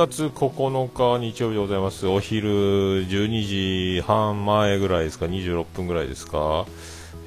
[0.00, 2.06] 月9日日曜日でございます。
[2.06, 2.48] お昼
[3.06, 6.64] 12時半前ぐらいですか、26分ぐらいですか？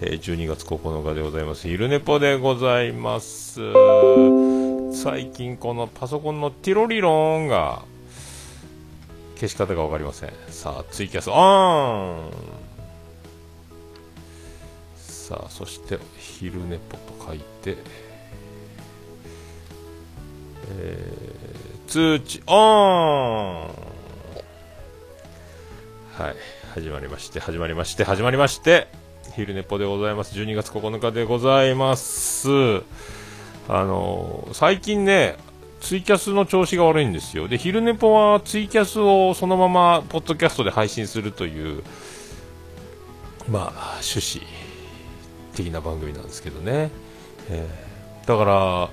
[0.02, 1.68] えー、12月9日でございます。
[1.68, 3.60] 昼寝ぽでございます。
[4.92, 7.84] 最近このパソコンのティロリロンが
[9.36, 10.32] 消し方が分かりません。
[10.48, 12.32] さあ、ツイキャスオン
[14.98, 17.78] さあ、そして昼寝ぽと書いて、
[20.72, 21.43] えー、
[21.94, 23.70] 通知オンは
[26.32, 26.36] い、
[26.74, 28.88] 始まりまして、始まりまして、始まりまして、
[29.36, 30.34] 昼寝ぽでございます。
[30.34, 32.50] 12月9日でございます。
[33.70, 35.38] あの最近ね、
[35.82, 37.48] ツイキャスの調子が悪いんですよ。
[37.48, 41.84] で、昼寝ぽはツイキャスをそのままポッドキャストで配信するという、
[43.48, 44.48] まあ、趣旨
[45.56, 46.90] 的な番組なんですけどね。
[47.52, 48.90] えー、だから、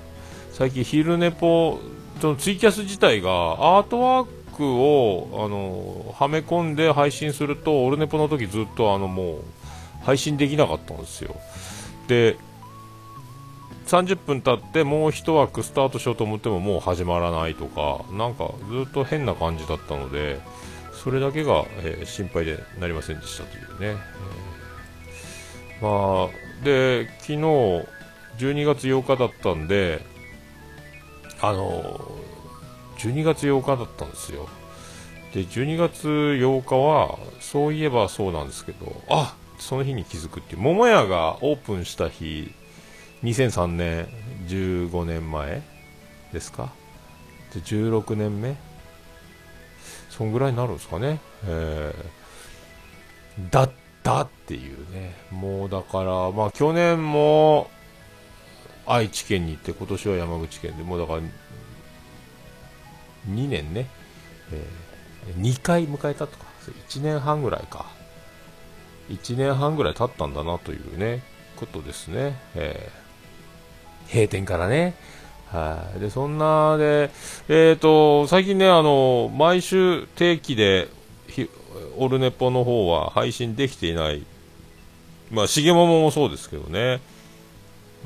[0.51, 1.79] 最近昼寝ぽ、
[2.21, 9.41] そのツイキャス自体がアートワークをあのはめ込んで配信すると、オルネポの時ずっとあのもう
[10.03, 11.35] 配信できなかったんですよ。
[12.07, 12.37] で、
[13.87, 20.39] 30分経ってもう1枠スタートしようと思ってももう始まらないとか、なんかずっと変な感じだったので、
[21.03, 23.99] それだけが、えー、心配でなりませんでしたというね。
[25.79, 27.37] えー、まあ、で、昨日、
[28.37, 30.10] 12月8日だったんで、
[31.41, 31.99] あの
[32.97, 34.47] 12月8日だったんですよ。
[35.33, 42.53] で、12月8日は、そういえばそうなんですけど、あその日に気づくっていう、桃屋がオープンした日、
[43.23, 44.07] 2003年、
[44.47, 45.61] 15年前
[46.33, 46.69] ですか？
[47.53, 48.55] で、16年目
[50.09, 51.19] そんぐらいになるんですかね。
[51.45, 53.71] えー、だっ
[54.03, 55.15] たっていうね。
[55.31, 57.69] もうだから、まあ去年も
[58.85, 61.19] 愛知県に行って、今年は山口県で、もうだから、
[63.29, 63.87] 2年ね、
[64.51, 66.45] えー、2回迎えたとか、
[66.89, 67.85] 1年半ぐらいか。
[69.09, 71.23] 1年半ぐらい経ったんだなというね、
[71.57, 72.39] ことですね。
[72.55, 74.95] えー、閉店からね。
[75.47, 75.99] はい。
[75.99, 77.11] で、そんなで、
[77.49, 80.87] え、ー、と、最近ね、あの、毎週定期で、
[81.97, 84.25] オルネポの方は配信できていない。
[85.29, 86.99] まあ、しげもももそうですけどね。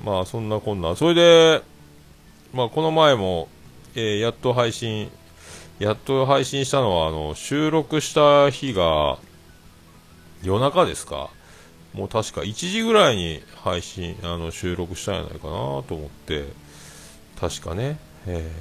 [0.04, 0.96] まあ、そんなこんな。
[0.96, 1.62] それで、
[2.54, 3.48] まあ、この前も、
[3.96, 5.10] えー、やっと配信、
[5.80, 9.18] やっと配信したのは、あの、収録した日が、
[10.44, 11.30] 夜中ですか。
[11.94, 15.54] もう確か1時ぐらいに配信、あの、収録したんじゃないかな
[15.84, 16.46] と思って、
[17.40, 17.98] 確かね、
[18.28, 18.52] え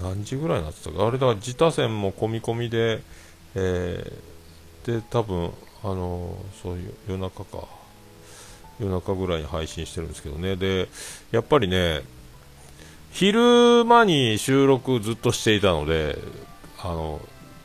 [0.00, 3.02] ー、何時ぐらいになってたか、あれだから自他線も込み込みで、
[3.54, 7.68] えー、で、多分、あのそういう夜中か、
[8.80, 10.88] 夜中ぐらいに配信してるんですけどね、で、
[11.30, 12.02] やっぱりね、
[13.12, 16.18] 昼間に収録ずっとしていたので、
[16.82, 17.20] あの、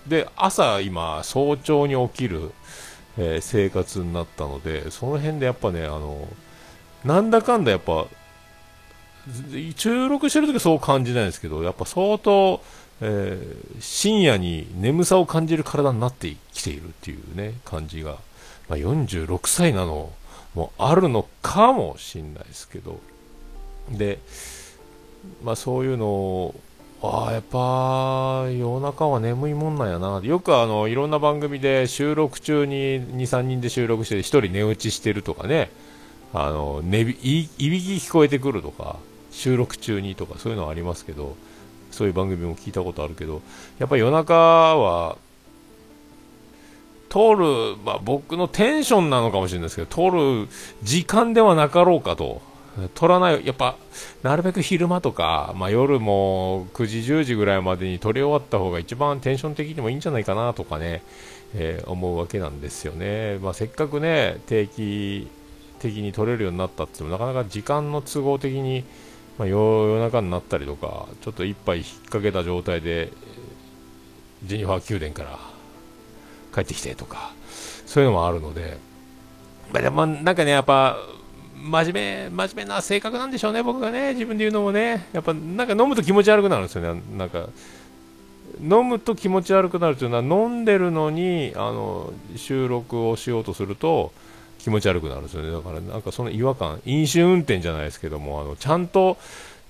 [0.08, 2.52] で、朝今、早朝に起きる、
[3.18, 6.28] えー、生活になったので、その辺でやっぱね、あの、
[7.03, 8.06] なんだかんだやっぱ、
[9.76, 12.62] 収録してるときそう感じないんですけど、やっぱ相当、
[13.02, 18.18] えー、深夜に眠さを感じる体になってきているっていうね、感じが、
[18.68, 20.12] まあ、46歳なの
[20.56, 23.00] もあるのかもしれないですけど、
[23.92, 24.20] で、
[25.44, 26.56] まあそういうのを、
[27.02, 30.20] ああ、やっぱ、夜中は眠いもんなんやな。
[30.22, 35.70] よくあの、いろんな番組で収録中に2、3人で収録して1人寝落ちしてるとかね、
[36.34, 38.98] あの、寝び、いびき聞こえてくるとか、
[39.32, 41.38] 収録中にとかそういうのはありますけど、
[41.92, 43.42] そういう番組も聞いたことあるけど、
[43.80, 45.18] やっぱり夜中は、
[47.09, 50.47] 通る、まあ僕のテンションなのかもしれないですけど、通る
[50.84, 52.42] 時間ではなかろうかと。
[52.94, 53.75] 取らない、やっぱ、
[54.24, 61.03] なるべく昼間とか、まあ、夜も9時、10時ぐらいまでに撮り終わった方が一番テンション的にもいいんじゃないかなとかね、
[61.56, 63.38] えー、思うわけなんですよね。
[63.40, 65.28] まあ、せっかくね、定期
[65.79, 68.84] 的に撮れるようになったってっても、なかなか時間の都合的に、
[69.38, 73.11] まあ、夜中になったりとか、ちょっと一杯引っ掛けた状態で、
[74.44, 75.48] ジェニファー宮殿から
[76.53, 77.34] 帰ってきてとか、
[77.85, 78.78] そういうのもあるので、
[79.72, 80.97] まあ、でもなんかね、やっぱ、
[81.55, 87.49] 真面目、真面目な性格なんでしょうね、僕がね、自分で言うのもね、やっぱなんか飲むと気持ち悪くなるんですよね、なんか、
[88.61, 94.11] 飲むと気持ち悪くなるというのは、飲んでるのにあの収録をしようとすると
[94.57, 99.17] 気持ち悪くなるんですよね、だからなんかその違和感、飲酒運転じゃないですけども、あのちゃんと、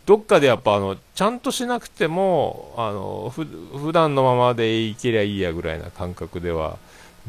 [0.09, 6.79] どっかでやっぱあのちゃんとしなくてもあのふ普段のままでいけりゃいいやぐらいな感覚では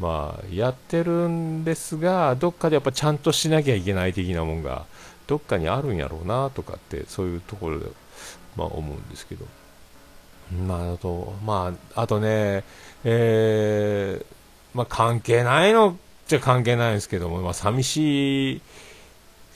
[0.01, 4.87] まあ、やってるんですが、どっかでやっぱちゃんとしなきゃいけない的なもんが、
[5.27, 7.87] どっかにあるんやろうなとかって、そういうところで、
[8.57, 9.45] まあ、思うんですけど。
[10.67, 12.65] まあ、あと、まあ、あとね、
[13.05, 14.25] えー、
[14.73, 15.95] まあ、関係ないのっ
[16.29, 18.61] ちゃ関係ないんですけども、まあ、寂しい、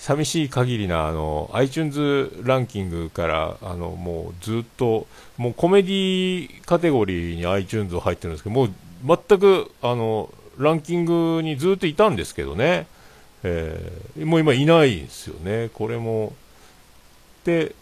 [0.04, 5.06] 寂しい限りな、あの、iTunes ランキングから、あの、もうずっと、
[5.38, 8.70] もうコメディカテゴリーに iTunes 入ってるんですけど、もう
[9.06, 10.28] 全く、あの、
[10.58, 12.86] ランキングにずっといたんですけどね、
[13.44, 16.34] えー、もう今いないですよね、これも。
[17.46, 17.74] で、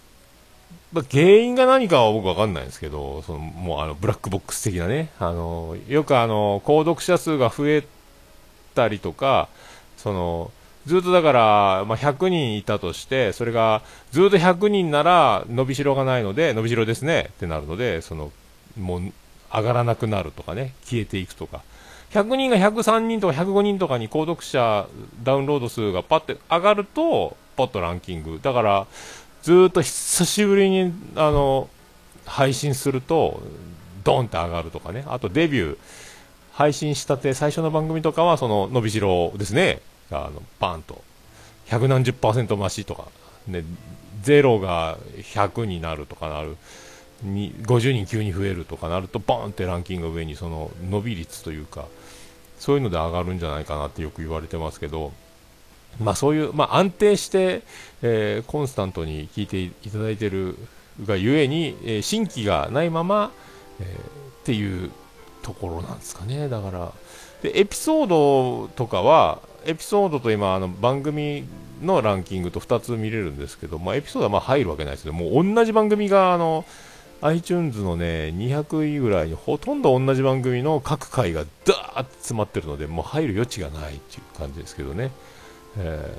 [0.92, 7.84] ま原因が何かは僕わかんないんですけど、そのもうあのブラックボックス的なね、あのよくあの購読者数が増え
[8.76, 9.48] たりとか、
[9.96, 10.52] その
[10.86, 18.32] ずっとだから、まあ、100人いたとして、それがずっと100人なら伸びしろがないので、伸びしろですねってなるので、その
[18.78, 19.12] もう
[19.52, 21.62] 上がらなくなるとかね、消えていくとか、
[22.12, 24.86] 100人が103人とか105人とかに購読者
[25.22, 28.86] ダウンロード数がパッて上がると、ポッとランキング、だから
[29.42, 31.68] ずっと久しぶりにあの
[32.26, 33.42] 配信すると、
[34.04, 35.78] ドンって上がるとかね、あとデビュー、
[36.52, 39.80] 配信したて最初の番組とかはその伸びしろですね、
[40.18, 41.02] あのバーンと、
[41.66, 43.08] 百何十パーセント増しとか、
[43.46, 43.64] ね、
[44.22, 46.56] 0が100になるとかなる、
[47.22, 51.86] に50人急に増えるとかなると、ボーンってランキング上にその伸び率というか、
[52.58, 55.12] そういうので上がるんじゃないかなってよく言われてますけど、
[56.00, 57.62] まあ、そういう、まあ、安定して、
[58.02, 60.56] え、コンスタントに聞いていただいている
[61.04, 63.32] がゆえに、えー、新規がないまま、
[63.80, 64.90] え、っていう
[65.42, 66.48] ところなんですかね。
[66.48, 66.92] だから、
[67.42, 71.44] でエピソードとかは、エピソードと今、あの番組
[71.82, 76.64] のランキングと2つ見れるんですけど、まあ、エピソードはまあ入るわけないですけど、もう同じ番組が、あの、
[77.22, 85.12] iTunes のね、200位ぐらいにほとんど同じ番組の各回がダーッと詰まってるので、もう入る余地がないっていう感じですけどね。
[85.78, 86.18] え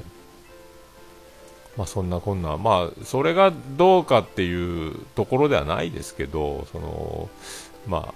[1.75, 7.29] ー、まあ、そんなこんな、まあ、それがどうかっていうところではないですけど、その
[7.85, 8.13] まあ、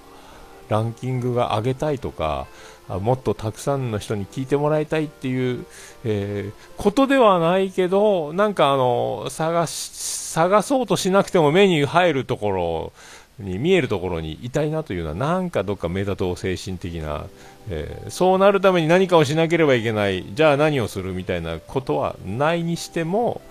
[0.69, 2.47] ランキングが上げたいとか、
[2.88, 5.66] もっとたくさんの人に聞いてもらいたいっていう、
[6.06, 9.89] えー、ことではないけど、なんかあの探し
[10.38, 12.94] 探そうとしなくても目に入るところ
[13.39, 17.25] に見えるところにいたいなというのはなんかどっか目立とう精神的な、
[17.69, 23.42] えー、そうなるために何かをしなければいけないじゃあ何をするみたいなことはないにしても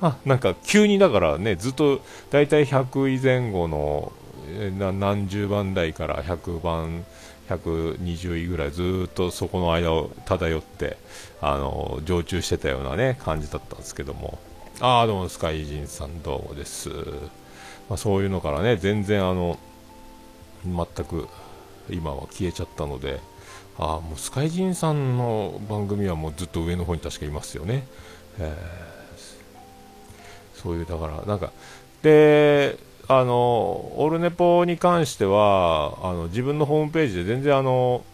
[0.00, 2.00] あなんか急にだからねずっと
[2.30, 4.12] 大体100位前後の、
[4.72, 7.04] 何十番台から100番
[7.56, 10.96] 120位ぐらいずっとそこの間を漂って
[11.40, 14.38] あの常駐してたようなね感じだったんですけども。
[14.80, 16.88] ああどうもスカイジンさんどうもです。
[17.90, 19.58] まあ、そういうのからね全然あの
[20.64, 21.28] 全く
[21.90, 23.20] 今は消えちゃったので
[23.78, 27.86] ああもうスカイジンさんの番組はもうずっと上の方に確かいますよね、
[28.38, 31.50] えー、そういうだからなんか
[32.02, 38.04] であのオルネポに関してはあの自分のホームページで全然あの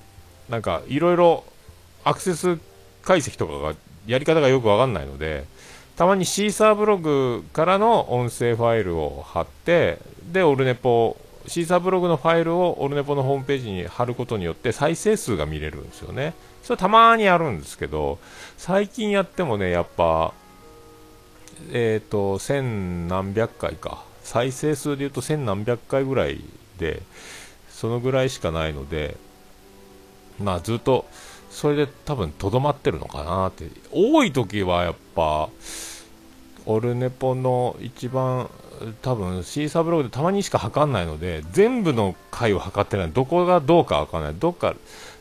[0.49, 1.45] なんかいろいろ
[2.05, 2.59] アクセス
[3.03, 3.75] 解析とかが
[4.07, 5.45] やり方がよくわかんないので
[5.97, 9.99] たまにシーサーブログからの音声ファイルを貼って、
[10.31, 11.17] で、オルネポ、
[11.47, 16.35] シーサーブログのファイルをオルネポのホームページに貼ることによって再生数が見れるんですよね。
[16.63, 18.19] それたまにあるんですけど、
[18.59, 20.35] 最近やってもね、やっぱ、
[21.73, 24.05] えっ、ー、と、千何百回か。
[24.27, 26.41] 再生数で言うと千何百回ぐらい
[26.79, 27.01] で、
[27.71, 29.17] そのぐらいしかないので、
[30.43, 31.07] まあずっと、
[31.49, 33.69] それで多分とどまってるのかなって。
[33.93, 35.49] 多い時はやっぱ、
[36.67, 38.51] オルネポの一番
[39.01, 43.13] 多分シーサーブログでたまにしか測んないので全部の回を測ってない。
[43.13, 44.35] どこがどうかわかんない。
[44.35, 44.75] どっか、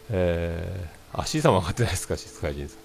[0.10, 2.76] えー、あシーサーも測ってないですかシスカイジンさ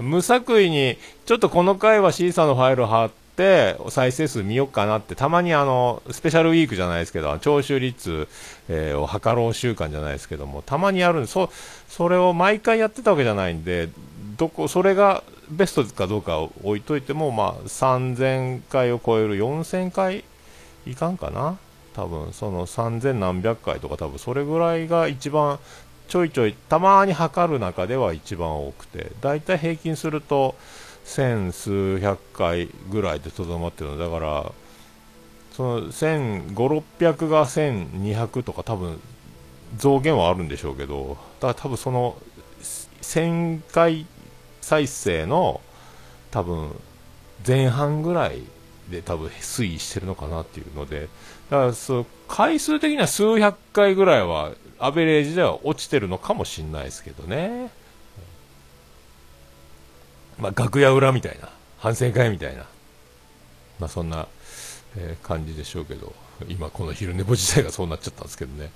[0.00, 3.10] ん無作為にちょっとこの回はシーサーのファイルを貼っ
[3.90, 8.28] 再生数見よっかなってたまにあのスペシャルウィークじゃないですけど聴取率、
[8.68, 11.50] えー、を測ろう週間じゃないですけどもたまにやるんでそ
[11.88, 13.88] それを毎回やってたわけじゃないんで
[14.36, 20.24] どこそれがベストかどうか置いといても、まあ、3000回を超える4000回
[20.86, 21.58] いかんかな？
[21.94, 25.58] 多分その3000何百回とか多分それぐらいが一番
[26.08, 30.54] ちょいちょいたまに測る中では一番多くてだいたい平均すると
[31.10, 34.52] 千数百回ぐらいでとどまってるのだから
[35.52, 39.00] その1500600が1200とか多分
[39.76, 42.16] 増減はあるんでしょうけどだから多分その
[43.02, 44.06] 1000回
[44.60, 45.60] 再生の
[46.30, 46.70] 多分
[47.44, 48.42] 前半ぐらい
[48.88, 51.08] で多分推移してるのかなっていうので、
[51.48, 57.70] だからそう回数的には数百回ぐらいはアベレージでは落ちてるのかもしれないですけどね。
[60.40, 62.64] まあ、楽屋裏みたいな、反省会みたいな、
[63.78, 64.26] まあ、そんな、
[64.96, 66.12] えー、感じでしょうけど、
[66.48, 68.70] 今この昼寝坊自体がそうなっちゃったんですけどね。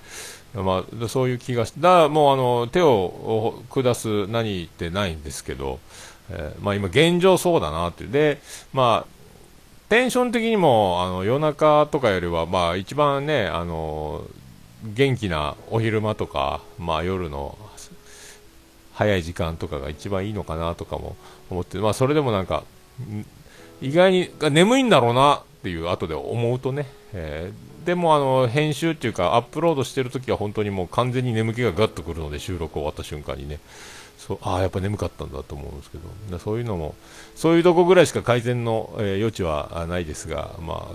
[0.55, 5.81] まあ、そういう気がして、だもうあの、手を下す何ってないんですけど、
[6.31, 8.05] えー、まあ今現状そうだなって。
[8.05, 8.41] で、
[8.73, 9.15] まあ、
[9.89, 14.25] テンション的にも、あの、夜中とかよりは、まあ一番ね、あの、
[14.85, 17.59] 元気なお昼間とか、まあ夜の
[18.95, 21.17] 早い時間とかが一番いいのかなとかも
[21.55, 22.65] 思って、まあそれでもなんか、
[23.81, 33.59] 意外に眠いんだろうなっていう後で思うとね、えー、でもあの編集っていうかアップロードしてるときは本当にもう完全に眠気がガッとくるので収録終わった瞬間にね。
[34.19, 36.39] そうああやっぱ眠かったんだと思うんですけど。
[36.39, 36.95] そういうのも
[37.35, 40.95] そういうとこぐらいしか改善の、えー、余地はないですがまあ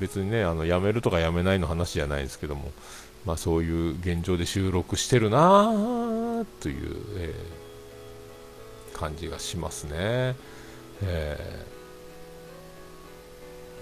[0.00, 2.72] 別にねあのやめるとかやめないの話じゃないですけども
[3.26, 5.72] まあそういう現状で収録してるな
[6.60, 7.63] という、えー、
[8.94, 10.36] 感じがしますね。
[11.02, 11.74] えー。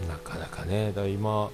[0.09, 1.50] なかなかね、だ今、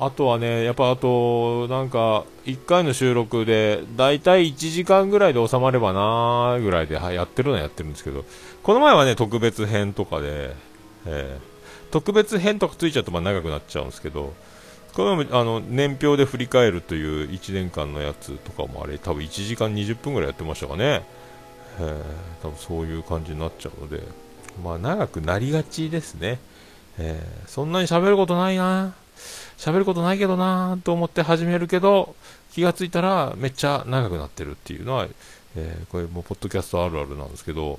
[0.00, 8.24] あとはね、やっぱあと、なんか、1回の収録で、だいたい1時間ぐらいで収まればなーぐらいで、はやってるのはやってるんですけど、
[8.62, 10.54] この前はね、特別編とかで、
[11.04, 14.34] えー、特別編とかついちゃうとま長くなっちゃうんですけど、
[14.94, 21.04] これもあの年表で振り返るという1年間のやつとかもあれ、多分1時間20分ぐらいやってましたかね、
[21.80, 24.02] えー、多分そういう感じになっちゃうので、
[24.62, 26.38] まあ長くなりがちですね。
[26.98, 28.94] えー、そんなに喋ることないな
[29.56, 32.16] 喋ることないけどなと思って始めるけど、
[32.52, 35.06] 気がついたらめっちゃ長くなってるっていうのは、
[35.56, 37.78] えー、これもポッドキャストあるあるなんですけど、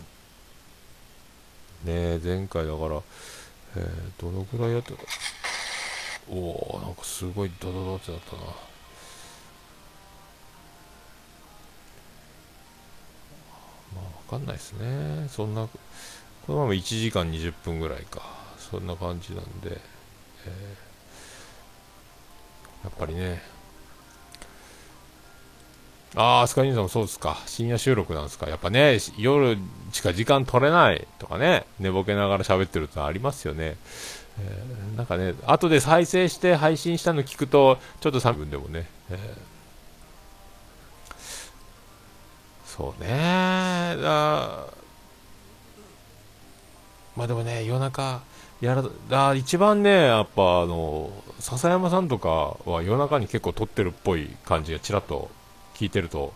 [1.83, 3.01] ね前回だから、
[3.75, 4.99] えー、どのくらいやってた？
[6.31, 8.41] おおなんかすごいドドドってなったな。
[13.95, 15.27] まあ、わかんないですね。
[15.29, 15.67] そんな、
[16.45, 18.21] このまま1時間20分ぐらいか。
[18.57, 19.81] そんな感じなんで、
[20.45, 23.41] えー、やっぱりね、
[26.15, 27.37] ああ、スカイニーさんもそうですか。
[27.45, 28.47] 深夜収録なんですか。
[28.47, 29.57] やっぱね、夜
[29.91, 33.77] しか時間取れないとかね、寝ぼけながら喋ってるってありますよね。
[34.39, 39.17] えー、なんかね、後で再生して配信したの聞くと、ちょっと3分でもね、えー、
[42.79, 43.09] そうね。
[44.01, 44.67] だ
[47.17, 48.21] まあでもね、夜中、
[48.61, 48.73] や
[49.09, 55.29] らあ一番ね、やっぱあの笹山さんとかは夜中に結構撮ってるっぽい感じがちらっと
[55.75, 56.33] 聞いてると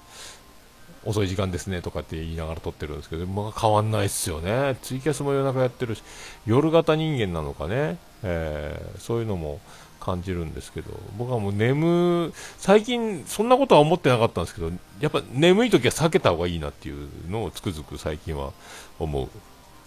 [1.06, 6.04] 遅い時間ですねとかって言いながら撮ってるんですけど、まあ、変わんないっすよね、ツイキャスも夜中やってるし、
[6.46, 9.62] 夜型人間なのかね、えー、そういうのも
[10.04, 14.70] 感じるんですけど、僕はもう眠、最近そんなことは思ってなかったんですけど、
[15.00, 18.52] やっぱ眠い時は避けた方がいいなっていうのをつくづく最近は
[19.00, 19.30] 思う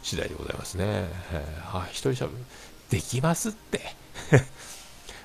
[0.03, 0.85] 次第でございますね。
[1.33, 2.31] えー、あ、一人喋る。
[2.89, 3.81] できますって。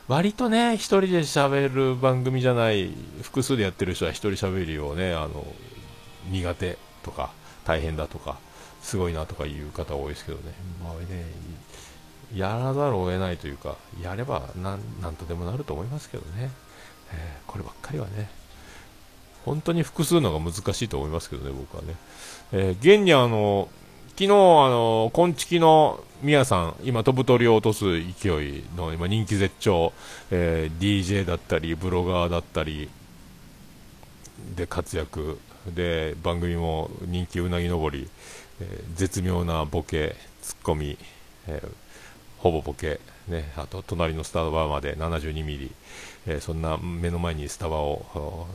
[0.10, 5.48] 割とね、一人で喋る番組じゃない、複数でやってる人は一人喋りをね、あの、
[6.30, 7.32] 苦手とか、
[7.64, 8.40] 大変だとか、
[8.82, 10.54] すごいなとかいう方多いですけどね。
[10.84, 11.26] まあね、
[12.36, 16.52] やらざるを得ないというか、やればなんとでもなると思いますけどね。
[17.14, 18.30] えー、こればっかりはね、
[19.46, 21.96] 本当に複数のが難しいと思いますけどね、僕はね。
[22.54, 23.70] えー、現にあの、
[24.10, 24.30] 昨日、あ
[24.70, 27.86] の、こんちきのみやさん、今、飛ぶ鳥を落とす
[28.22, 29.94] 勢いの今人気絶頂、
[30.30, 32.90] えー、DJ だったり、ブロガーだったり
[34.56, 38.08] で活躍、で、番組も人気うなぎ登り、
[38.60, 40.98] えー、絶妙なボケ、ツッコミ、
[41.48, 41.70] えー、
[42.42, 45.72] ほぼボケ、ね、あと隣のスタバまで72ミリ、
[46.26, 48.48] えー、そんな目の前にスタバを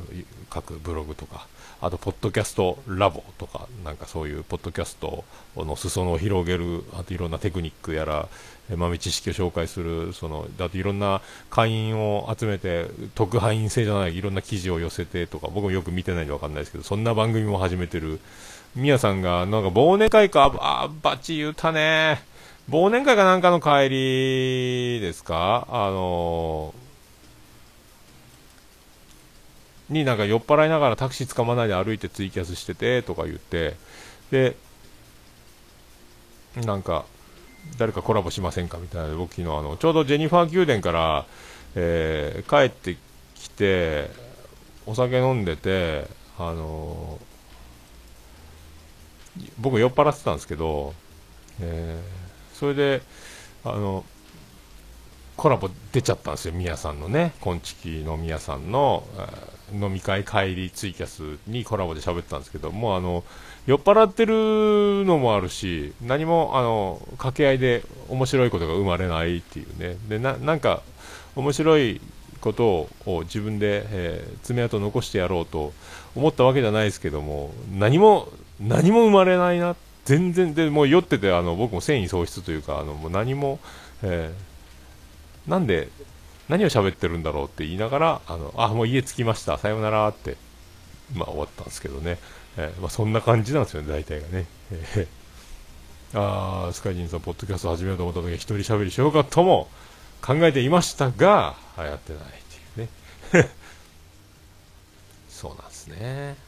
[0.52, 1.46] 書くブログとか、
[1.80, 5.24] あと、ポッドキャストラボとか、なんかそういうポッドキャスト
[5.56, 8.28] の裾野を広げる、あといろんなテクニックやら、
[8.74, 18.20] 豆知識を紹介する、その、だっていろんな会員を集めて、特派員制じゃないいろんな記事を寄せてとか、僕もよく見てないんでわかんないですけど、そんな番組も始めてる、
[18.74, 22.35] みやさんが、なんか忘年会か、あ、バチ言うたね。
[22.68, 25.66] 忘年会かなんかの帰りですか？
[25.70, 26.86] あのー
[29.88, 33.76] になんか酔っ払いながらタクシー捕まないで歩いてツイキャスしててとか言って
[34.32, 34.56] で
[36.56, 37.04] なんか
[37.78, 39.14] 誰かコラボしませんかみたいな。
[39.14, 41.24] 僕昨日あのちょうどジェニファー宮殿から、
[41.76, 42.96] えー、帰って
[43.36, 44.10] きて
[44.86, 50.94] お酒飲んでてあのー、僕酔っ払ってたんですけど、
[51.60, 52.25] えー、
[52.58, 53.02] それで
[53.64, 54.04] あの
[55.36, 59.04] コラボ出ちゃったんですよ、みやさんのね、こんちきのみやさんの、
[59.72, 63.24] 飲み会帰りツイキャスにコラボで喋ったんですけどもうあの
[63.66, 69.96] 酔っ払ってるのもあるし何もあの掛け合いで面白いことが生まれないっていうね。
[70.08, 70.82] でななんか
[71.34, 72.00] 面白い
[72.40, 75.72] ことを自分で、えー、爪痕残してやろうと
[76.14, 78.28] 思ったわけじゃないですけども何も
[78.60, 83.58] 何も生まれないなっ全然でもう酔っててあの僕も繊維喪失というかあのもう何も、
[84.02, 85.88] えー、なんで
[86.48, 90.36] 何を喋ってるんだろうって言いながらあのあもう家着きましたさようならって
[91.14, 92.18] まあ終わったんですけどね、
[92.56, 99.68] えー、まあ、そんな感じなんですよね大体がね、えー、あスカイジンさんポッドキャスト始めようと思った時一人喋りしようかとも
[100.22, 102.26] 考えていましたがやってないっ
[102.74, 103.50] ていうね。
[105.28, 106.45] そうなんですね。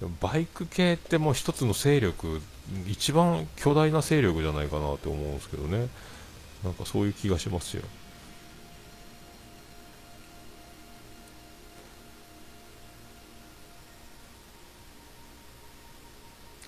[0.00, 2.40] でもバイク系ってもう一つの勢力
[2.86, 5.88] 一番巨大な勢力じゃないかなって思うんですけどね。
[6.64, 7.82] なんかそういう気がしますよ。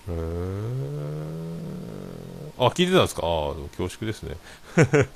[0.08, 0.14] へえ
[2.58, 3.22] あ聞いてたんですか？
[3.24, 4.36] ああ恐縮ですね。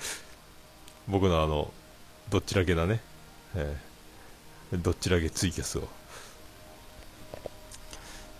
[1.08, 1.72] 僕のあの
[2.30, 3.00] どっちらけなね、
[3.54, 5.88] えー、どっちらけツイキャスを。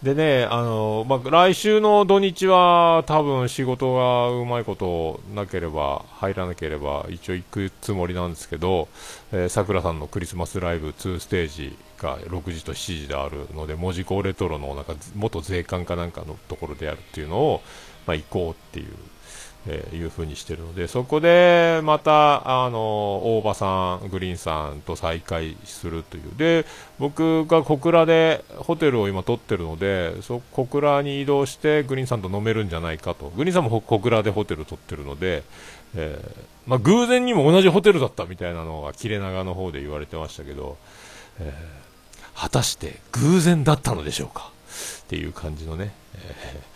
[0.02, 8.88] でね、あのまあ、来週の土日は多分仕事がうまいことなければ入らなければ一応行くつもりなんですけど
[9.49, 17.62] さくらさんのクリスマスライブ2ステージが6時と7時であるので門司港レトロのなんか元税関かなんかのところでやるっていうのを、
[18.04, 18.88] まあ、行こうっていう
[19.64, 22.78] えー、いうふうにしてるので、そこでまた、あの、
[23.38, 26.37] 大場さん、グリーンさんと再会するという。
[26.37, 26.66] で、
[26.99, 33.31] 僕が小倉でホテルを今取ってるので、そ小倉に移動してグリーンさんと飲めるんじゃないかと。
[33.37, 35.45] グリーンさんも小倉でホテル取ってるので、
[35.95, 40.76] えー、まあ、偶然にも同じホテルだったみたいなのが切れ長の方で言われてましたけど、
[41.38, 44.50] えー、果たして偶然だったのでしょうか？
[45.02, 46.72] っていう感じのね、えー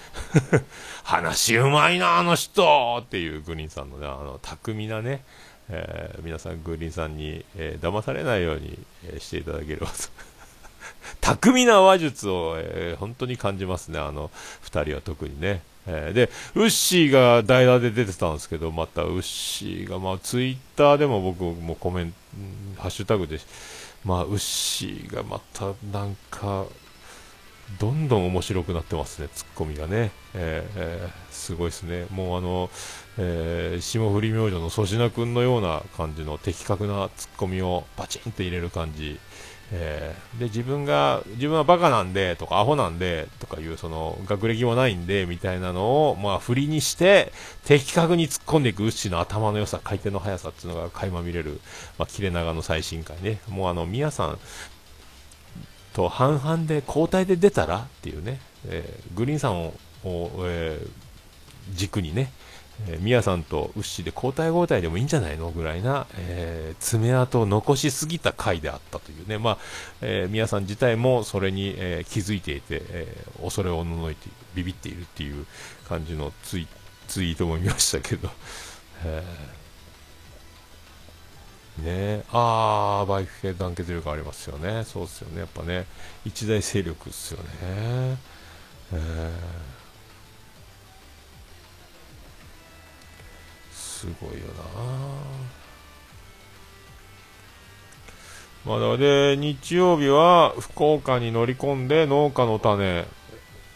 [1.05, 5.23] 話うまいな、あの人っていうグリーンさんのね、あの、巧みなね、
[5.69, 9.93] えー、皆さんグリーンさんに、えー、騙されないように、えー、していただければと。
[11.21, 14.31] 巧みな話術を、えー、本当に感じますね、あの
[14.65, 15.63] 2人は特にね。
[15.89, 22.13] えー、で、ウッシーが代打で出てたんですけど、またウッシーが、まあ、ツイッターでも僕もコメン
[22.77, 23.39] ト、ハッシュタグで、
[24.05, 26.67] まあ、ウッシーがまたなんか、
[27.81, 32.71] どんどん面白くなってますね、ツッコミがね、えーえー、すごいですね、もうあの、
[33.19, 39.19] えー、霜降り明星の粗品君のような感じの的確なツッコミをバチンと入れる感じ、
[39.73, 47.33] えー、で自分が自分はバカなんでとかアホなんでとかいうその学歴もないんでみたいなのをまあ振りにして
[47.65, 51.61] 的確に突っ込んでいくウッシーの頭の良さ回転の速さっていうのが垣間見れる、
[51.99, 53.41] まあ、切れ長の最新回ね。
[53.49, 54.39] もうあの宮さん
[55.97, 59.73] と半々で交代で出たらっていうね、えー、グリーンさんを、
[60.05, 60.89] えー、
[61.75, 62.31] 軸にね、
[62.87, 69.59] えー、ミヤさんとウッシーで交代交代でもいいんじゃないのぐらいな、えー、爪痕を残しすぎた回であったというね、まあ、
[70.03, 75.47] えー、さん自体もそれに、えー、気づいていて、えー、恐れおののいて、ビビっているっていう
[75.89, 76.69] 感じのツイ
[77.09, 78.29] ツイートも見ましたけど、
[79.07, 79.66] えー
[81.79, 84.85] ねああ、バイク系団結力ありますよね。
[84.85, 85.41] そうですよね。
[85.41, 85.87] やっぱね、
[86.25, 88.19] 一大勢力ですよね。
[88.93, 94.65] えー、すごいよな
[98.65, 103.07] まだで、日曜日は福岡に乗り込んで農家の種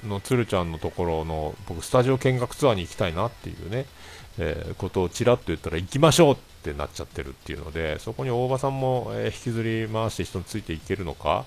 [0.04, 3.86] の鶴ちゃんのところの僕スタジオ見学ツアーに行きたいなっていうね、
[4.38, 11.44] えー、ことをちらっと言ったら行きましょうっってなっちゃってるっていうので、そこに大場さんも、えー、引きずり回して人についていけるのか、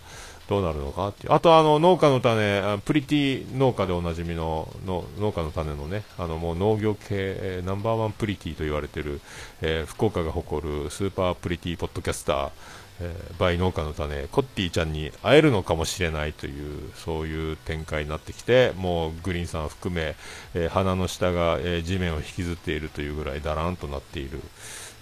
[0.49, 1.33] どうなるのかっていう。
[1.33, 9.21] あと、あの、農家の種、プリティ農家でおなじみのの農家の種のね、あの、もう農業系、えー、ナンバーワンプリティと言われてる、
[9.61, 12.51] えー、福岡が誇るスーパープリティポッドキャスター、
[12.99, 20.15] えー、 by 農家の種、コッティちゃんに会えるのかもしれないという、そういう展開になってきて、もうグリーンさん含め、
[20.53, 24.41] えー、鼻の下が、えー、地面を引きずっているというぐらいだらんとなっている、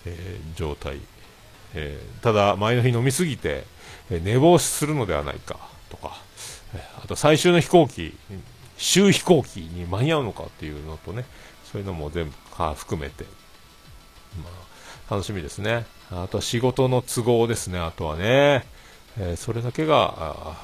[0.05, 0.99] えー、状態、
[1.73, 3.65] えー、ただ前の日飲みすぎて、
[4.09, 5.57] えー、寝坊するのではないか
[5.89, 6.21] とか、
[6.75, 8.15] えー、あと最終の飛行機
[8.77, 11.25] 終飛行機に間に合うのかっていうのとね
[11.71, 12.35] そういうのも全部
[12.75, 13.23] 含めて、
[14.43, 14.49] ま
[15.09, 15.85] あ、楽しみですね。
[16.11, 17.79] あとは仕事の都合ですね。
[17.79, 18.65] あとはね、
[19.17, 20.57] えそれだけが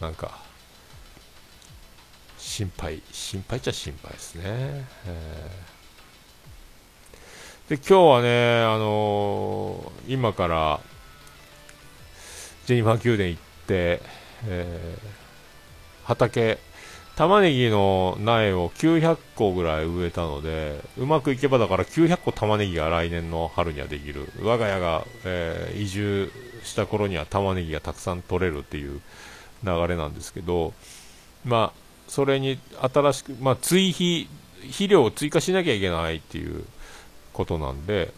[0.00, 0.38] なんか
[2.38, 5.79] 心配心配っちゃ心配ですね、えー
[7.70, 10.80] で、今日はね、あのー、今から
[12.66, 14.02] ジェニファー宮殿行って、
[14.48, 15.08] えー、
[16.04, 16.58] 畑、
[17.14, 24.26] 玉ねぎの苗を900個ぐらい植えたので、うまくいけばだから900個玉ねぎが来年の春にはできる。
[24.42, 26.32] 我が家が、えー、移住
[26.64, 29.00] した頃には玉ねぎがたくさん取れるっていう
[29.62, 30.74] 流れなんですけど、
[31.44, 34.28] まあ、それに新しく、まあ、追肥、
[34.62, 36.64] 肥料を追加しなきゃいけないっていう
[37.32, 38.12] ことなんで、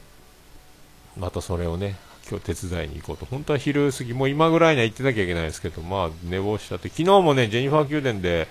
[1.16, 1.96] またそれをね、
[2.28, 3.26] 今日手伝いに行こうと。
[3.26, 8.48] 本当は昼過ぎ、もう今ぐらいには行ってなきゃいけないですけど、まあ寝坊しちゃって、昨日もね、ジェニファー宮殿で、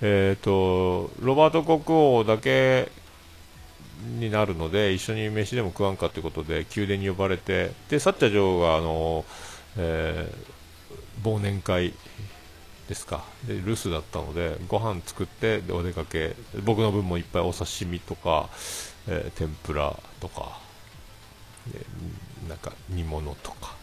[0.00, 2.90] えっ、ー、と、ロバート国王だけ
[4.18, 9.24] になるので、一緒に飯でも食わんかということで、宮殿に呼ばれて、で、サッチャ女王が、あの、
[9.76, 11.92] えー、忘年会
[12.88, 13.24] ですか。
[13.46, 18.48] で、留守だったので、ご飯作って、お出かけ、僕の分もいっぱいお刺身とか、
[19.08, 20.58] えー、天ぷらとか、
[21.72, 21.84] で
[22.48, 23.74] なんか煮物とか、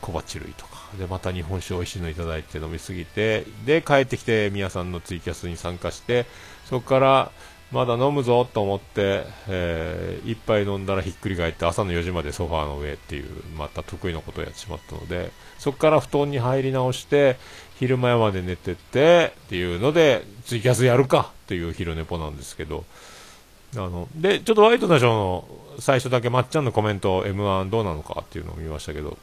[0.00, 6.26] 小鉢類とか、で、また日本酒美味しいのいただいて飲みすぎて、で、帰ってきて、宮さんのツイキャスに参加して、
[6.68, 7.32] そこから、
[7.72, 17.36] まだ飲むぞと思って、えー、一杯飲んだらひっくり返って朝の4時までソファーの上っていう、また得意なことをやってしまったので、そこから布団に入り直して、
[17.78, 22.84] 昼前まで寝てってっていうので、ツイキャスやるかっていう昼寝ぽなんですけど、
[23.76, 25.44] あの、で、ちょっとワイドナショーの
[25.78, 29.16] 最初だけまっちゃんのコメント M1 どうなのかっていうのを見ましたけど、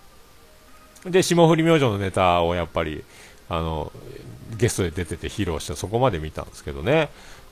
[1.05, 3.03] で、霜降り明星のネタをやっぱり、
[3.49, 3.91] あの、
[4.57, 7.09] ゲストで出てて披露して、そこまで見たんですけどね。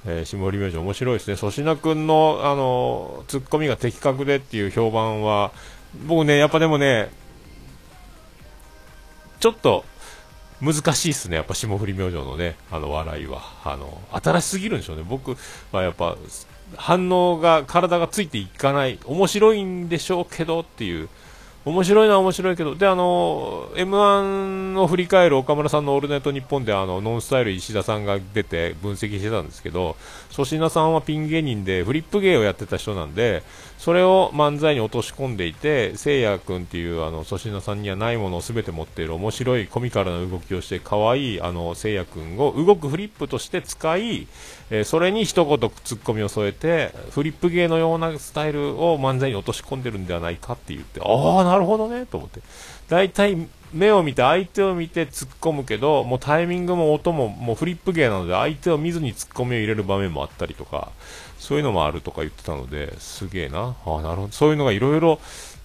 [0.08, 1.36] えー、霜降り明星面白いですね。
[1.36, 5.52] 粗品くんの、あの、ツッコミが的確でっていう評判は、
[6.08, 7.10] 僕ね、やっぱでもね、
[9.40, 9.84] ちょっと、
[10.62, 13.42] 難しいっすね、やっぱ霜降り明星のね、あの笑いは。
[13.64, 15.04] あの、新しすぎるんでしょうね。
[15.08, 15.36] 僕
[15.72, 16.16] はやっぱ、
[16.78, 19.00] 反応が、体がついていかない。
[19.06, 21.10] 面白いんでしょうけどっていう、
[21.66, 29.96] 面白いのは面白いけど、で、あの、M1 を振り返る岡村さんのオールナイトニッポンで、あの、ノンスタイル石田さんが出て分析してたんですけど、
[30.36, 33.42] 粗品さんはピン芸人でフリップ芸をやってた人なんで、
[33.78, 44.28] それを漫才に落とし込んでいて、せいやくんっていう、あの、粗品さんにはないものを全て持っている面白いコミカルな動きをして、可愛い、あの、せいやくんを動くフリップとして使い、
[44.72, 52.42] えー、それに一言ツッコミを添えて、フリップ芸のようなスタイルを漫才に落とし込んでるんではないかって言って、ああ、なるほどね、と思って。
[52.90, 60.92] 大体、目を見て、相手を見て突っ込むけど、もうタイミングも音も、もうフリップ芸なので、相手を見ずに突っ込みを入れる場面もあったりとか、
[61.40, 63.76] そういうのもあるとか言ってたので、すげえな。
[63.86, 64.32] あ、なるほど。
[64.32, 65.20] そういうのがいろいろ、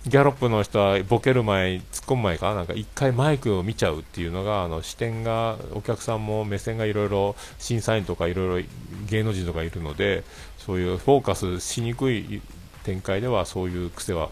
[0.07, 8.69] ギャロップの人はボケる前、突っ込む前かなんか一回マイクを見ちゃうっていうのが、あの視点が、お客さんも目線がいろいろ、審査員とかいろいろ
[9.09, 10.25] 芸能人とかいるので、
[10.59, 12.41] そういうフォーカスしにくい
[12.83, 14.31] 展開ではそういう癖は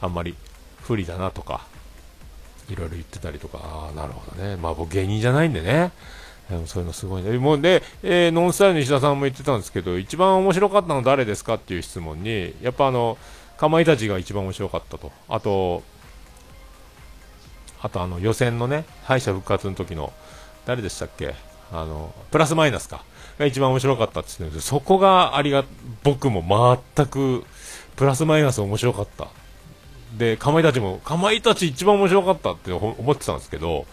[0.00, 0.36] あんまり
[0.82, 1.66] 不利だなとか、
[2.68, 4.56] いろいろ言ってたりとか、ああ、なるほどね。
[4.56, 5.92] まあ僕芸人じゃないんでね。
[6.66, 7.36] そういうのすごいね。
[7.36, 13.18] もうで、えー、ノンスタイルの石田さんも言ってたんですけど、一番面白かったの誰ですかっていう質問に、やっぱあの、
[13.58, 15.12] かまいたちが一番面白かったと。
[15.28, 15.82] あと、
[17.82, 20.12] あとあの予選のね、敗者復活の時の、
[20.64, 21.34] 誰でしたっけ？
[21.70, 23.04] あの、プラスマイナスか。
[23.38, 25.64] が一番面白かったって言ってるんですそこがありが、
[26.02, 26.42] 僕も
[26.96, 27.44] 全く、
[27.96, 29.28] プラスマイナス面白かった。
[30.16, 33.86] で、かまいたちも、かまいたち一番面白かったって思ってたんですけど、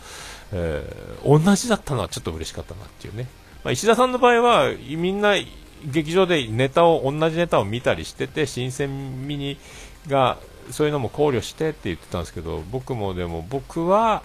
[0.53, 3.27] えー、同じだったのはちょっと嬉しかったなっていうね。
[3.63, 5.35] まあ、石田さんの場合は、みんな
[5.85, 9.57] 劇場でネタを同じネタを見たりしてて新鮮味に
[10.07, 10.37] が
[10.71, 14.23] そういうのも考慮してって言ってたんですけど僕もでも僕は、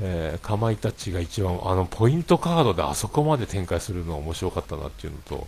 [0.00, 5.46] えー、かまいたちが一番あのポイントカードであそこまで展開するの面白かったなっていうのと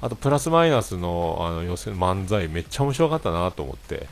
[0.00, 4.06] あとプラスマイナスのあの予選漫才めっちゃ面白かったなと思って、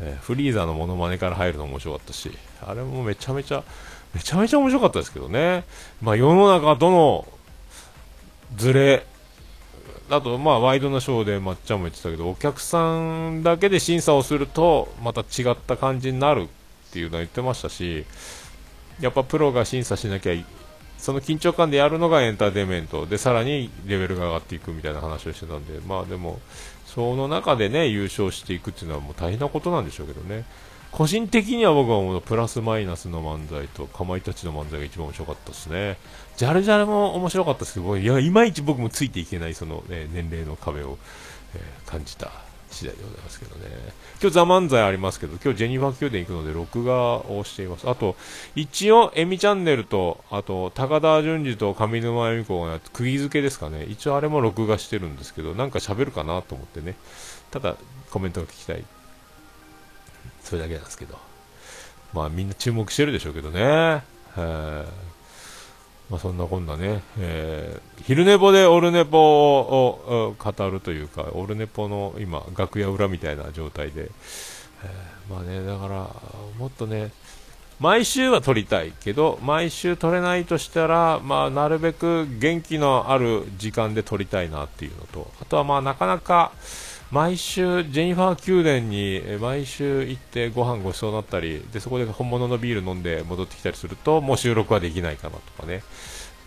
[0.00, 2.30] えー、フリーザのモノマネから入るの面白かったし
[2.62, 3.64] あれもめちゃめちゃ
[4.14, 5.64] めちゃめちゃ面白かったですけどね、
[6.00, 7.26] まあ、世の中どの
[8.56, 9.04] ズレ
[10.10, 16.46] あと、まあ、ワイドなショーでまっちゃんも言ってたけど、お客さんだけで審査をすると、また違った感じになるっ
[16.92, 18.06] ていうのは言ってましたし、
[19.00, 20.46] やっぱプロが審査しなきゃい
[20.96, 23.06] その緊張感でやるのがエンターテインメント。
[23.06, 26.40] で、さらにレベルが上がっていくみたいな話をしてたんで、まあでも、
[26.94, 30.44] その中でね、優勝していくっていうのはもう大変なことなんでしょうけどね。
[30.90, 35.98] 個人的には僕はもうプラスマイナスの漫才とかまいたちの漫才が一番面白かったですね。
[36.38, 40.96] ジャルジャルも面白かったですけど、いや、いまいち僕もついていけないその、ね、年齢の壁を、
[41.54, 42.30] えー、感じた
[42.70, 43.66] 次第でございますけどね。
[44.20, 47.88] 今日ザ漫才ありますけど、今日ジェニファー宮殿行くので録画をしています。
[47.88, 48.16] あと、
[48.54, 53.84] 一応、エミチャンネルと、あと、高田純次と上沼恵美子が釘付けですかね。
[53.84, 56.96] 一応あれも録画してるんですけど、なんか喋るかなと思ってね。
[57.50, 57.76] ただ、
[58.10, 58.84] コメントが聞きたい
[60.42, 61.18] それだけなんですけど。
[62.14, 64.02] まあみんな注目してるでしょうけどね。
[66.10, 76.08] まあ、そんなこんなね、えー、昼寝ぽでオルネポを語るというか、オルネポの今、楽屋裏みたいな状態で、えー、まあね、だから、
[76.58, 77.10] もっとね、
[77.78, 86.52] 毎週は撮りたいけど、毎週撮れないとしたら、まあ、なるべく元気のある時間で撮りたいなっていうのと、あとはまあ、なかなか、
[87.10, 95.82] 毎週、ジェニファー宮殿に毎週行ってご飯ごちそうになったりでそこで本物のビール飲んで戻ってきたりするともう収録はできないかなとかね。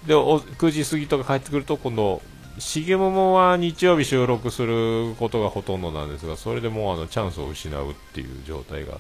[0.06, 2.21] で9時過ぎとか帰ってくると今度
[2.58, 9.00] 重桃は日曜日収録することがほとんどなんですがそれでもうあのチャンスを失うっていう状態が、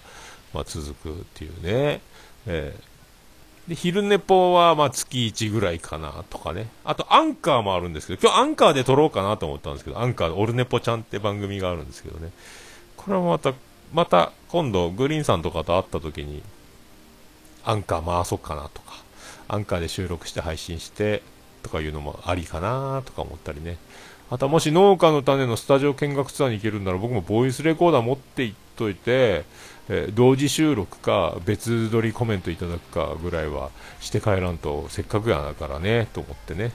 [0.53, 2.01] まあ、続くっていうね、
[2.47, 2.90] えー
[3.67, 6.67] で、昼寝ぽはま月1ぐらいかなとかね。
[6.83, 12.31] あとアンカーもあるんですけど、今日アンカーで撮ろうかなと思ったんですけど、アンカーでオルネポちゃんって番組があるんですけどね。
[12.97, 13.53] これはまた、
[13.93, 16.43] また今度グリーンさんとかと会った時に、
[17.63, 18.93] アンカー回そうかなとか、
[19.47, 21.21] アンカーで収録して配信して
[21.61, 23.77] とかいうのもありかなとか思ったりね。
[24.29, 29.43] あともし農家の種のスタジオ見学ツアーに行けるんなら僕もボイスレコーダー持って行っといて、
[29.93, 36.71] えー、同時収録か別撮りコメントいただくかぐらいはして帰らんとせっかくやだからねと思ってね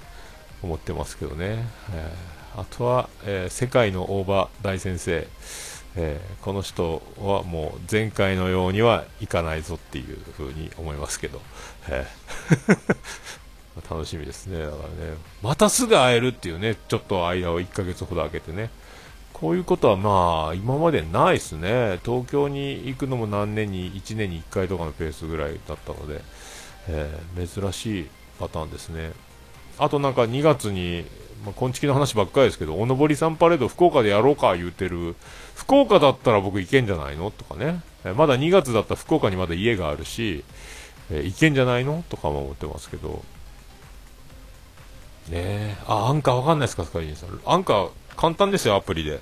[0.62, 5.26] 思ってますけどね、えー、あとは、えー、世界の大場大先生、
[5.96, 11.40] えこの人はもう前回のようにはいかないぞっていう風に思いますけど、
[11.88, 12.07] え
[13.88, 14.59] 楽しみですね。
[14.59, 18.70] だからねまたすぐ会えるっていうねちょっと間を1ヶ月ほど空けてね。
[19.38, 26.22] こういうことはまあ今までないですね、東京に行くのも何年に1年に1回とかのペースぐらいだったので、
[26.88, 28.09] えー、珍しい
[28.40, 29.12] パターンですね。
[29.77, 31.05] あとなんか2月に、
[31.44, 35.14] まあ、昆虫の話ばっかりですけど、おのぼりさんパレード福岡でやろうか言うてる、
[35.55, 37.31] 福岡だったら僕行けんじゃないの？
[37.31, 40.44] とかね、えー、まだ2月だったら福岡にまだ家があるし、
[41.11, 42.03] えー、行けんじゃないの？
[42.09, 43.22] とかも思ってますけど、
[45.29, 45.77] ねえ。
[45.87, 47.38] あ、アンカーわかんないですか、スカイジンさん。
[47.44, 49.20] アンカー簡単ですよ、アプリで。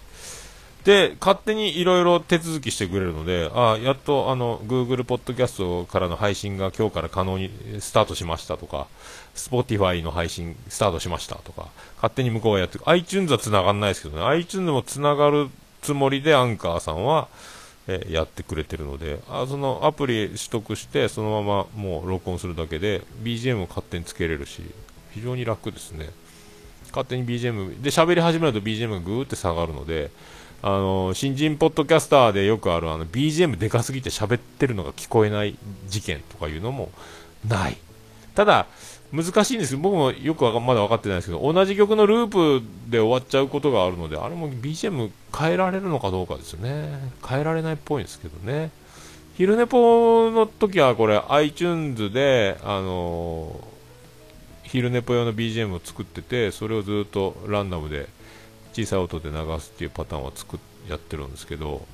[0.84, 8.86] で、勝手にいろいろ手続きしてくれるので、あやっとあの Google ポッドキャストからの配信が今日から可能にスタートしましたとか、
[9.34, 15.48] Spotify の配信スタートしましたとか、勝手に向こうはやって、iTunes は繋がんないですけどね、iTunes も繋がる
[15.80, 17.28] つもりでアンカーさんは、
[17.86, 24.62] えやってくれてるのであ、そのアプリ取得して、そのままもう録音するだけで、BGM を勝手につけれるし、
[25.12, 26.10] 非常に楽ですね。
[26.94, 30.10] 勝手に BGM で喋り始めると BGM がぐーって下がるので
[30.62, 35.56] あの新人ポッドキャスターでよくあるあの BGM でかすぎて喋ってるのが聞こえない
[35.88, 36.90] 事件とかいうのも
[37.46, 37.76] ない。
[38.34, 38.66] ただ
[39.12, 47.10] 難しいんですけど僕もよくまだ分かってないですけど同じ曲のループで終わっちゃうことがあるのであれも BGM 変えられるのかどうかですよね。
[47.26, 48.70] 変えられないっぽいんですけどね。
[49.36, 53.73] 昼寝ぽの時はこれ iTunes であのー
[54.74, 58.08] 昼寝ぽ用の BGM を作っててそれをずっとランダムで
[58.72, 60.58] 小さい音で流すっていうパターンは作
[60.90, 61.86] やってるんですけど、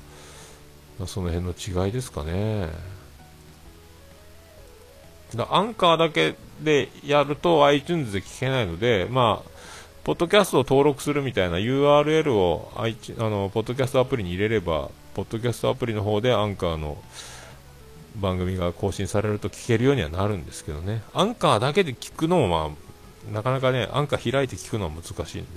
[0.97, 2.69] まあ、その辺の違いですかね。
[5.35, 9.49] だアンカーだけでやると iTunes で聞けないのでまあ
[10.03, 12.87] ポッドキャストを登録するみたいな URL をあ
[13.29, 16.97] のポッドキャストアプリに入れればポッドキャストアプリの方でアンカーの
[18.17, 22.75] 番組が更新されると聞けるようにはなるんですけどね、アンカーだけで聞くのも、ま
[23.29, 25.49] あ、なかなかね、アンカー開いて聞くのは難しいんで、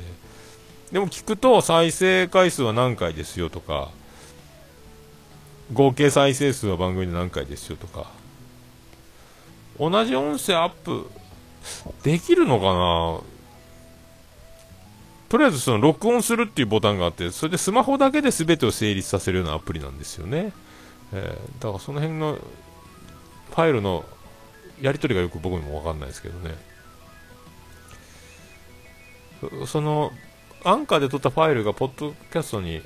[0.93, 3.91] でも聞くと再生回数は何回ですよとか、
[5.73, 8.07] 合計再生数は番組で何回ですよとか、
[9.79, 11.11] 同じ音声アップ
[12.03, 13.21] できるのかな？
[15.31, 20.53] とりあえずその録音するっていうボタンがあって、それでスマホだけで全てを成立させるようなアプリなんですよね。
[21.15, 24.05] えー、だからその辺のファイルの
[24.81, 26.55] やり取りがよく僕にも分かんないですけどね。
[29.67, 30.11] その
[30.65, 32.83] アンカーで撮ったファイルがポッドキャストに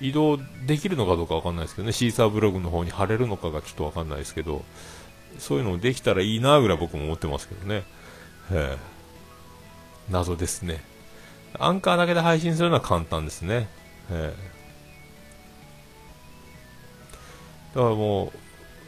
[0.00, 1.92] 移動できるのかどうか分かんないですけどね。
[1.92, 4.64] シーサーブログの方に貼れるのかがちょっと分かんないですけど。
[5.38, 7.82] そういうのできたらいいなぐらい僕も思ってますけどね、
[8.52, 8.78] えー、
[10.10, 10.80] 謎ですね。
[11.58, 13.68] アンカーだけで配信するのは簡単ですね、
[14.10, 14.63] えー
[17.74, 18.32] だからも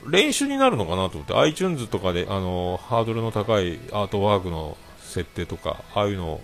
[0.04, 6.40] う、練習になるのかなと思って、iTunes とかで、あの、ハードルの高いアートワークの設定とか、ああいうのを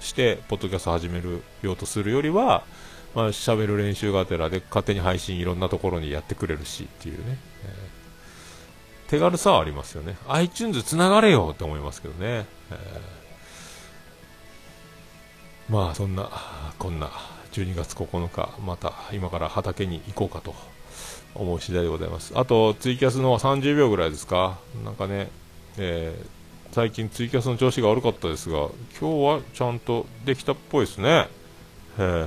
[0.00, 2.64] して、ポッドキャスト始めるようとするよりは、
[3.14, 10.16] まあ、喋る練習がてらで、勝手に配信いろんなところにやってくれるしっていうね、えー、手軽さはありますよね。
[10.28, 12.44] iTunes つながれよって思いますけどね。
[12.70, 16.30] えー、まあ、そんな、
[16.78, 17.10] こんな、
[17.52, 20.54] 12月9日、また今から畑に行こうかと
[21.34, 22.32] 思う次第でございます。
[22.34, 25.30] あと、ツイキャスのは30秒ぐらいですか、なんかね、
[25.76, 28.68] えー、最近ツイキャスの調子が悪かったですが、
[29.00, 31.28] 今日はちゃんとできたっぽいですね。
[31.98, 32.26] え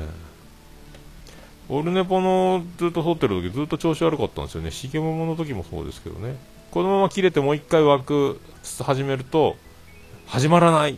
[1.70, 4.72] オルネポのずっと撮ってる時ずっと調子悪かったんですよね。
[4.72, 6.36] しげももの時もそうですけどね。
[6.70, 8.42] このまま切れてもう一回枠
[8.84, 9.56] 始めると、
[10.28, 10.98] 始まらない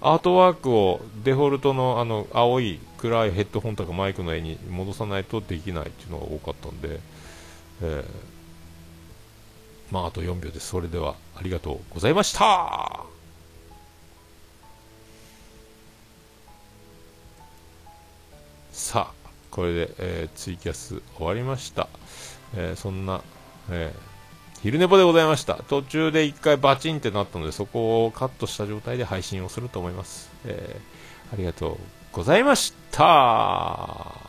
[0.00, 7.00] アートワークをデフォルトのあの青い暗いヘッドホンとかマイクの絵に戻さないとできないっていうのが多かったんで、
[7.82, 8.04] えー、
[9.90, 10.68] まああと4秒です。
[10.68, 13.04] それではありがとうございました
[18.72, 21.88] さあ、これで、えー、ツイキャス終わりました。
[22.54, 23.22] えー、そんな、
[23.70, 24.08] えー
[24.62, 25.54] 昼寝ぽでございました。
[25.68, 30.30] 途中で一回バチンってなったので、そこをカットした状態で配信をすると思います。
[30.44, 31.76] えー、ありがとう
[32.12, 34.27] ございました